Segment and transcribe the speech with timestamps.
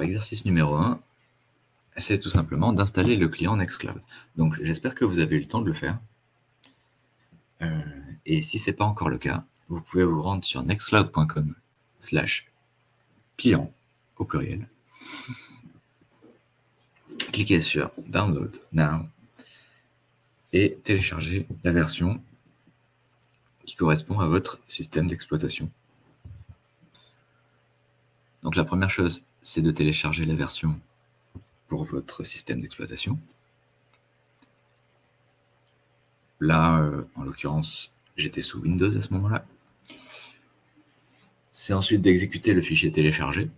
[0.00, 1.00] Exercice numéro 1,
[1.96, 4.00] c'est tout simplement d'installer le client Nextcloud.
[4.36, 5.98] Donc, j'espère que vous avez eu le temps de le faire.
[7.62, 7.80] Euh,
[8.24, 11.54] et si ce n'est pas encore le cas, vous pouvez vous rendre sur nextcloud.com
[12.00, 12.46] slash
[13.36, 13.72] client
[14.16, 14.68] au pluriel.
[17.32, 19.06] Cliquez sur Download Now
[20.52, 22.22] et télécharger la version
[23.66, 25.70] qui correspond à votre système d'exploitation.
[28.42, 30.80] Donc la première chose, c'est de télécharger la version
[31.68, 33.18] pour votre système d'exploitation.
[36.40, 39.44] Là, euh, en l'occurrence, j'étais sous Windows à ce moment-là.
[41.52, 43.50] C'est ensuite d'exécuter le fichier téléchargé.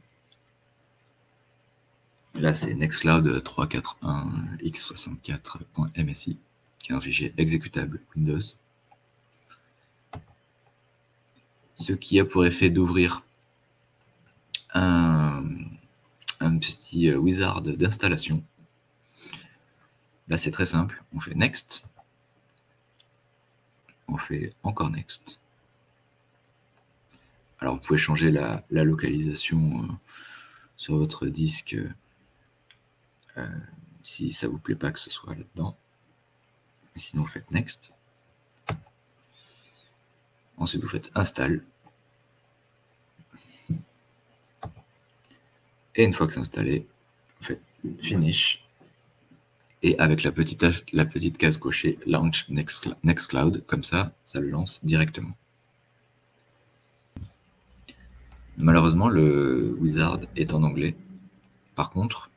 [2.35, 6.39] Là, c'est Nextcloud 341x64.msi,
[6.79, 8.41] qui est un fichier exécutable Windows.
[11.75, 13.25] Ce qui a pour effet d'ouvrir
[14.73, 15.20] un, un
[16.61, 18.45] petit euh, wizard d'installation.
[20.29, 21.03] Là, c'est très simple.
[21.13, 21.91] On fait Next.
[24.07, 25.41] On fait encore Next.
[27.59, 29.87] Alors, vous pouvez changer la, localisation euh,
[30.77, 31.77] sur votre disque
[33.37, 33.49] euh,
[34.03, 35.77] si ça vous plaît pas que ce soit là-dedans.
[36.97, 37.93] Sinon, vous faites Next.
[40.57, 41.65] Ensuite, vous faites Install.
[46.01, 46.87] Et une fois que c'est installé,
[47.39, 47.61] vous faites
[48.01, 48.65] Finish.
[49.83, 55.37] Et avec la petite, case cochée Launch Nextcloud, comme ça, ça le lance directement.
[58.57, 60.97] Malheureusement, le wizard est en anglais.
[61.75, 62.31] Par contre,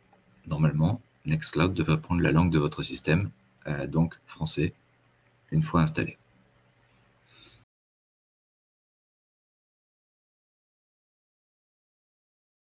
[0.45, 3.29] normalement, Nextcloud devrait prendre la langue de votre système,
[3.67, 4.73] euh, donc français,
[5.51, 6.17] une fois installé.